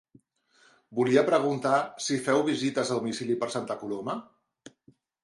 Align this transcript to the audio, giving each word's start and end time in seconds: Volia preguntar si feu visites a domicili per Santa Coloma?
Volia 0.99 1.23
preguntar 1.27 1.73
si 2.05 2.17
feu 2.29 2.41
visites 2.47 2.91
a 2.95 2.97
domicili 2.97 3.37
per 3.45 3.51
Santa 3.57 3.77
Coloma? 3.83 4.17